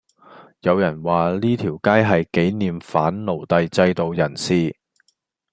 [0.61, 4.75] 有人話呢條街係記念反奴隸制度人士